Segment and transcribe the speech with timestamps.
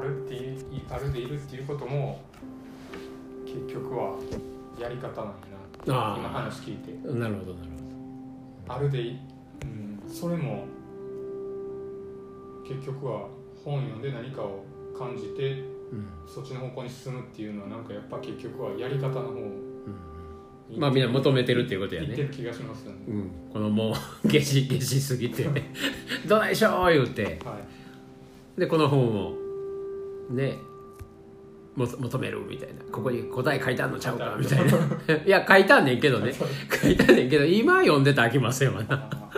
[0.00, 2.22] あるっていあるでいるっていうことも
[3.44, 4.16] 結局は
[4.80, 5.32] やり方なんや
[5.86, 6.98] なあ今話聞いて。
[7.06, 7.70] あなるほどなる
[8.68, 9.18] あるでい
[9.62, 10.64] うんそれも
[12.66, 13.26] 結局は
[13.62, 14.64] 本読んで何かを
[14.96, 15.56] 感じて
[15.90, 16.08] ほど、うん。
[16.26, 19.32] そっちの方向に進むっていうのはなんかやっぱ結局はやり方の方
[20.68, 22.06] にまあみんな求めてるっていうことやね。
[22.08, 23.92] 言ってる気がしますよね、うん、このも
[24.24, 25.46] う下し下しすぎて
[26.26, 27.24] 「どないしょ!」言うて。
[27.44, 27.58] は
[28.56, 28.60] い。
[28.60, 29.49] でこの本を
[30.30, 30.58] ね
[31.76, 32.82] も求めるみたいな。
[32.92, 35.16] ここに答え書いてあんのちゃうかみたいな。
[35.24, 36.32] いや書いたんねんけどね。
[36.32, 39.08] 書いたんねんけど今読んでたら飽きませんわな。
[39.10, 39.30] あ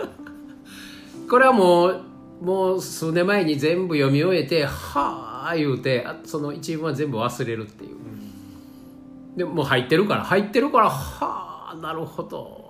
[1.29, 2.01] これはもう
[2.41, 7.91] もう数年前に全部読み終えてはあ言うてあその一文は全部忘れるっていう。
[7.91, 7.95] ーう
[9.35, 9.37] ん。
[9.37, 12.63] でもう入ってるから入ってるからはあなるほど。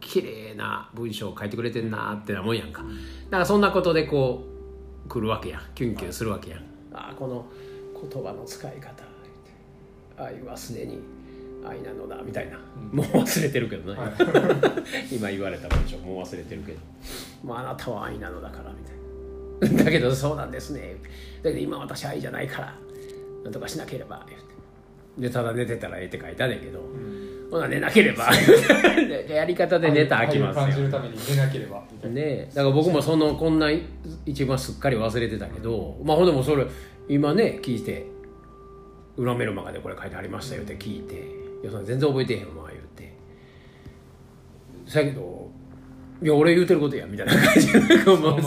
[0.00, 2.82] 綺麗な文章を書いてくれてんなってなもんやんか。
[2.82, 2.88] だ
[3.30, 4.44] からそんなことでこ
[5.06, 5.62] う来るわけやん。
[5.74, 7.44] キュンキュンするわけやんああこの
[8.10, 9.04] 言葉の使い方。
[10.16, 11.00] 愛はすでに
[11.66, 12.22] 愛なのだ。
[12.22, 12.58] みたいな、
[12.92, 12.96] うん。
[12.96, 14.12] もう忘れてるけどね、はい。
[15.16, 16.78] 今言われた文章もう忘れてるけど、
[17.42, 19.84] まあ、あなたは愛なのだからみたいな。
[19.84, 20.96] だけどそうなんですね。
[21.42, 22.74] だけど今私愛じゃないから。
[23.42, 24.24] なんとかしなければ。
[25.18, 28.30] でただ寝てたらええって書いたねんけど、うんほな寝なければ。
[29.32, 31.82] やり方で寝たら飽きます愛を感じよるために寝なければ。
[31.92, 32.48] みたいな、ねえ。
[32.52, 33.70] だから僕もそのこんな
[34.26, 36.66] 一番すっかり忘れてたけどまあほんでもそれ
[37.08, 38.06] 今ね聞いて
[39.16, 41.14] 「裏メルマガでこれ書いてありましたよ」って聞いて
[41.62, 43.14] 「いやそれ全然覚えてへんわ」言うて。
[44.86, 45.50] そやけど
[46.22, 47.80] 「いや俺言うてることや」みたいな感じで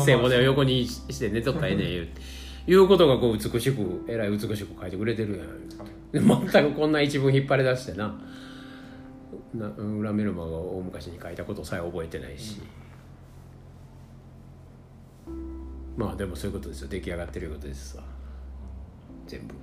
[0.05, 2.38] 背骨を横にして寝とったらええねん言うて。
[2.69, 5.69] いうことがこう美しくえらい美しく書いてくれてるやん
[6.11, 6.19] で
[6.52, 8.14] 全くこんな一文引っ張り出してな
[9.53, 12.61] な裏メルマガを大昔に書いたことさえ覚えてないし、
[15.95, 16.87] まあでもそういうことですよ。
[16.87, 18.03] 出来上がってることですわ。
[19.25, 19.55] 全部。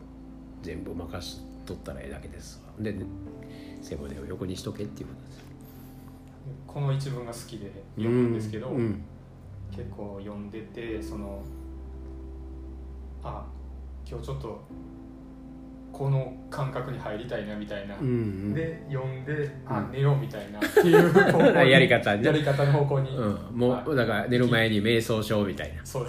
[0.62, 2.73] 全部任しとったらええだけですわ。
[2.83, 2.94] で
[3.83, 5.44] 背骨を横にしとけっていうことです
[6.67, 9.02] この一文が好きで読むんですけど、うん。
[9.70, 11.42] 結構読んでてその
[13.23, 13.44] あ
[14.08, 14.62] 今日ちょっと
[15.94, 18.55] この感覚に入りたいなみたいな、うんうん。
[18.55, 19.92] で読んであ、うん。
[19.92, 21.70] 寝ようみたいなっていう方向に。
[21.70, 22.24] やり方ね。
[22.24, 23.96] やり方の方向に、うん、もう、はい。
[23.96, 25.86] だから寝る前に瞑想しようみたいな。
[25.86, 26.06] そう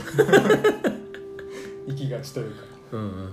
[1.86, 2.64] 行きがちというか。
[2.94, 3.30] うんうんうん。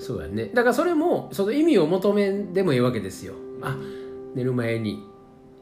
[0.00, 0.46] そうやね。
[0.46, 3.34] だからそれもその意味を求めんでもいいわけですよ。
[3.60, 3.76] あ
[4.34, 5.04] 寝る前に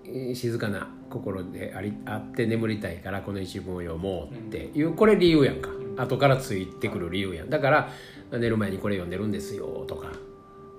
[0.05, 5.71] えー静かな心でありあって眠りたいからこの一文を読もうっていうこれ理由やんか。
[5.71, 7.51] ん後からついてくる理由やん。
[7.51, 7.91] だから
[8.33, 10.09] 寝る前にこれ読んでるんですよとか。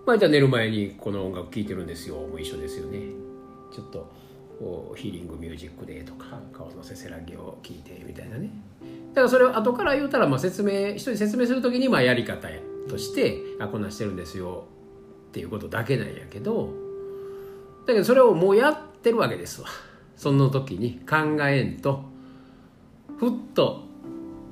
[0.06, 3.00] まあじゃあ寝る前にこの音楽聴いてるんですよもう一緒ですよね。
[3.74, 4.12] ちょっと
[4.96, 8.50] ヒーリングミュージックでとか顔のせせらぎを聞いてみたいなね。
[9.14, 12.48] だからそれを後から言うたらまあ説明人に説明する時にまあやり方
[12.88, 14.66] としてあこんなしてるんですよ
[15.30, 16.70] っていうことだけなんやけど。
[17.86, 19.68] だけどそれをもうやってるわけですわ。
[20.16, 22.04] その時に考えんと
[23.18, 23.85] ふっと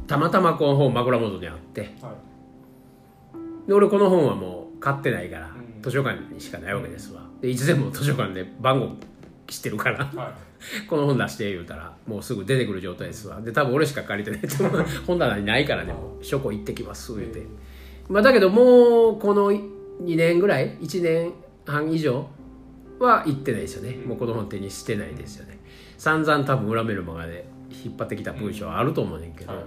[0.08, 1.82] たまたまこの本枕元にあって。
[1.82, 3.68] はい。
[3.68, 5.82] で俺この本はもう買ってないからうん。
[5.82, 7.22] 図書館にしかないわけですわ。
[7.42, 8.96] でいつでも図書館で番号
[9.48, 10.34] 知ってるからは
[10.90, 13.40] この本出して言うたらもうすぐ出てくる状態ですわ。
[13.42, 14.48] で多分俺しか借りてない。
[14.48, 17.46] と思う本棚にないからねもう書庫行ってきます言うて、
[18.10, 21.32] まあ、だけどもうこの2年ぐらい1年
[21.66, 22.28] 半以上
[23.00, 23.98] は行ってないですよね。
[24.06, 25.60] もうこの本手にしてないですよね。
[25.98, 27.46] 散々多分裏メルマガで
[27.86, 29.64] 引っ張ってきた文章はあると思うねんけど、はい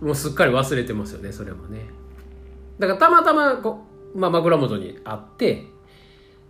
[0.00, 1.86] もうすっかり忘れてますよねそれもね。
[2.78, 3.84] だからたまたまこ
[4.14, 5.64] う、まあ、枕元にあって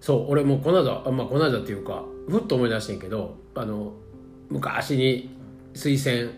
[0.00, 3.94] そう俺もこの間あまあこの間っていうかふっと思い出してんけどあの
[4.50, 5.30] 昔に
[5.74, 6.32] 推薦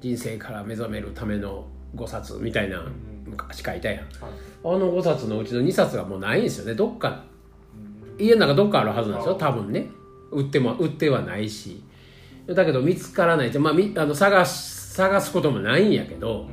[0.00, 1.66] 人生から目覚めるための
[1.96, 2.82] 5冊みたいな
[3.26, 3.98] 昔書いたやん。
[3.98, 4.32] いはい。
[4.64, 7.24] あの5冊のうちの2冊がもうないんですよねどっか。
[8.18, 9.86] 家の中どっかあるはずなんですよ多分ね。
[10.30, 11.82] 売っても売ってはないし。
[12.46, 13.48] だけど見つからない。
[13.48, 16.48] って、まあ、みあの探し探すこともないんやけど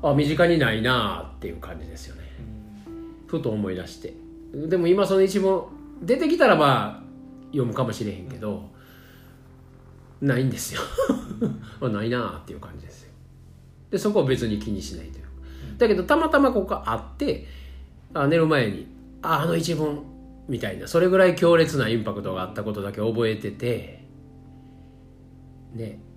[0.00, 2.22] あ身近にないなあっていう感じですよね。
[3.26, 4.14] ふと思い出して。
[4.54, 5.64] でも今その一文
[6.00, 7.02] 出てきたらまあ
[7.48, 8.62] 読むかもしれへんけど
[10.20, 10.80] ないんですよ。
[11.82, 13.10] あないなあっていう感じですよ。
[13.90, 15.24] でそこは別に気にしないという。
[15.76, 17.48] だけどたまたまここがあって
[18.14, 18.86] あ寝る前に
[19.20, 20.04] ああの一文
[20.48, 24.04] みたいなそれぐらい強烈なインパクトがあったことだけ覚えてて
[25.74, 26.09] ね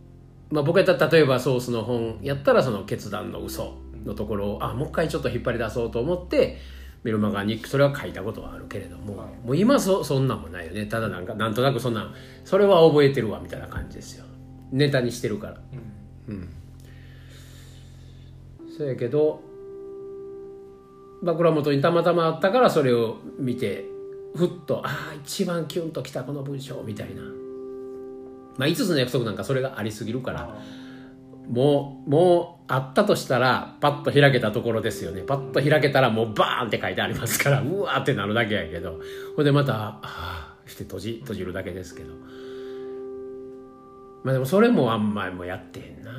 [0.53, 6.59] まあ僕やったら例えばソースの本やったらその決断の嘘のところをあもう一回ちょっと引っ張り出そうと思って
[7.03, 9.47] メルマガにそれは書いたことはあるけれども、はい。
[9.47, 10.85] もう今そそんなんもないよね。
[10.85, 12.13] ただなんかなんとなくそんなん
[12.45, 14.25] それは覚えてるわみたいな感じですよ。
[14.71, 15.57] ネタにしてるから。
[16.27, 16.35] うん。
[16.35, 16.49] うん。
[18.77, 19.41] そうやけど
[21.23, 23.85] 枕元にたまたまあったからそれを見て
[24.35, 27.21] ふっとああ一番キュンときたこの文章みたいな
[28.57, 30.55] まあ5つの約束なんかそれがありすぎるから
[31.49, 35.21] もうもうあったとしたらパッと開けたところですよね。
[35.21, 38.99] パッと開けたらもうバーンって書いてありますからうわーってなるだけやけど。
[39.35, 42.13] ほんでまたああして閉じ閉じるだけですけど。
[44.23, 46.11] まあでもそれもあんまりもやってへんな。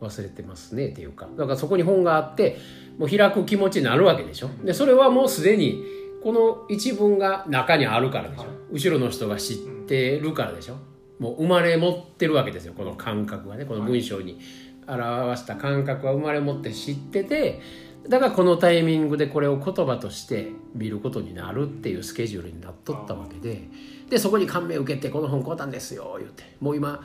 [0.00, 1.28] 忘れてますねっていうか。
[1.36, 2.58] だからそこに本があって
[2.98, 4.48] もう開く気持ちになるわけでしょ。
[4.64, 5.84] でそれはもうすでに
[6.24, 8.46] この一文が中にあるからでしょ。
[8.72, 9.56] 後ろの人が知っ
[9.86, 10.76] てるからでしょ？
[11.18, 12.74] もう生まれ持ってるわけですよ。
[12.76, 13.64] この感覚がね。
[13.64, 14.40] この文章に
[14.86, 17.60] 表した感覚は生まれ持って知ってて
[18.08, 23.62] だからこのタイミングでこれを言葉として見ることになるっていうスケジュールになっとったわけで
[24.10, 27.00] でそこに感銘受けて「この本買うたんですよ」言ってもう今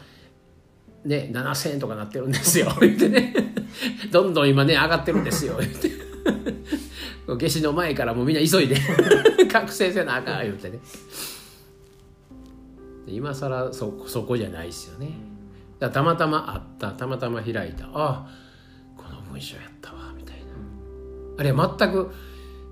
[1.05, 2.75] ね7,000円とかなってるんですよ。
[2.81, 3.33] 言ってね。
[4.11, 5.57] どんどん今ね上がってるんですよ。
[5.59, 5.91] 言って。
[7.37, 8.75] 夏至の前からもうみんな急いで。
[9.51, 10.79] 覚醒せなあかん言ってね。
[13.07, 15.11] 今更そそこじゃないですよね。
[15.79, 17.87] だたまたまあったたまたま開いた。
[17.93, 18.27] あ
[18.95, 20.43] この文章やったわみたいな。
[21.37, 22.11] あれ全く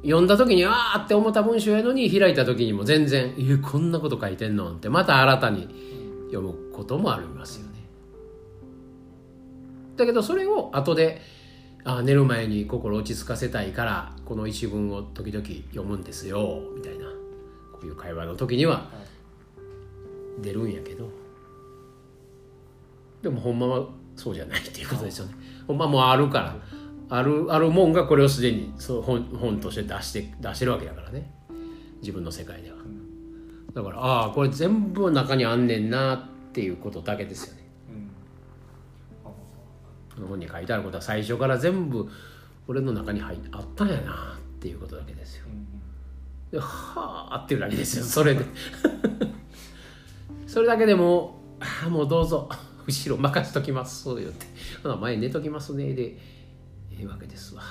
[0.01, 5.67] 読んだ時にああって思った文章やのに開いた時にも全然「えこんなこと書いてんの?」ってまた新たに
[6.27, 7.75] 読むこともありますよね。
[9.97, 11.21] だけどそれを後で
[11.83, 17.05] あ寝る前に心落ち着かせたいからこの一文を時々読むんですよみたいな。
[17.71, 18.89] こういう会話の時には
[20.41, 21.09] 出るんやけど。
[23.21, 25.33] でもほんまはそうじゃないっていうことですよね。
[25.67, 26.55] ほんまもうあるから。
[27.07, 31.31] あるあるもんがこれをすでにそう本本として出して出してるわけだからね。
[32.01, 32.77] 自分の世界では。
[33.73, 37.65] だからああこれ全部中にあんねんなっていうことだけですよね。
[40.27, 42.09] 本に書いてあることは最初から全部
[42.67, 45.45] 俺の中に入あったんやなっていうことだけですよ。
[46.51, 48.05] ではあっていうだけですよ。
[48.05, 48.45] それで
[50.55, 52.47] それだけでも「ああもうどうぞ。
[52.87, 54.45] 後ろ任せときます」言って
[55.01, 56.17] 「前寝ときますね」で
[56.91, 57.63] ええわけですわ。